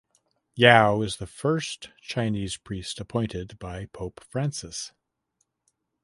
Yao 0.55 1.03
is 1.03 1.17
the 1.17 1.27
first 1.27 1.91
Chinese 2.01 2.57
priest 2.57 2.99
appointed 2.99 3.59
by 3.59 3.85
Pope 3.85 4.19
Francis. 4.23 4.93